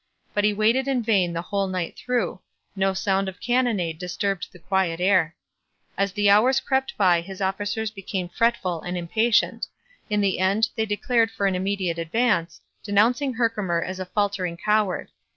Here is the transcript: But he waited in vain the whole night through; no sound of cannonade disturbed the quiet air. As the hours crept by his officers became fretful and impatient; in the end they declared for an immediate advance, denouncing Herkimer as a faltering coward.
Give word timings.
But 0.33 0.43
he 0.43 0.51
waited 0.51 0.87
in 0.87 1.03
vain 1.03 1.31
the 1.31 1.43
whole 1.43 1.67
night 1.67 1.95
through; 1.95 2.39
no 2.75 2.95
sound 2.95 3.29
of 3.29 3.39
cannonade 3.39 3.99
disturbed 3.99 4.47
the 4.51 4.57
quiet 4.57 4.99
air. 4.99 5.35
As 5.95 6.11
the 6.11 6.27
hours 6.27 6.59
crept 6.59 6.97
by 6.97 7.21
his 7.21 7.39
officers 7.39 7.91
became 7.91 8.27
fretful 8.27 8.81
and 8.81 8.97
impatient; 8.97 9.67
in 10.09 10.19
the 10.19 10.39
end 10.39 10.69
they 10.75 10.87
declared 10.87 11.29
for 11.29 11.45
an 11.45 11.53
immediate 11.53 11.99
advance, 11.99 12.61
denouncing 12.81 13.35
Herkimer 13.35 13.79
as 13.83 13.99
a 13.99 14.05
faltering 14.07 14.57
coward. 14.57 15.09